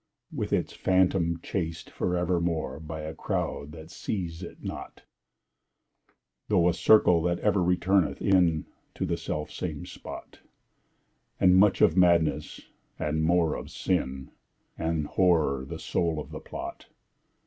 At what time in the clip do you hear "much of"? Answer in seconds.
11.55-11.95